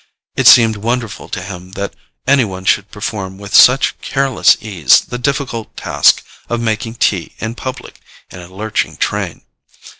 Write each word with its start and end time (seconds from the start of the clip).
It 0.35 0.47
seemed 0.47 0.77
wonderful 0.77 1.29
to 1.29 1.43
him 1.43 1.73
that 1.73 1.93
any 2.25 2.43
one 2.43 2.65
should 2.65 2.89
perform 2.89 3.37
with 3.37 3.53
such 3.53 4.01
careless 4.01 4.57
ease 4.59 5.01
the 5.01 5.19
difficult 5.19 5.77
task 5.77 6.23
of 6.49 6.59
making 6.59 6.95
tea 6.95 7.35
in 7.37 7.53
public 7.53 8.01
in 8.31 8.39
a 8.39 8.47
lurching 8.51 8.97
train. 8.97 9.43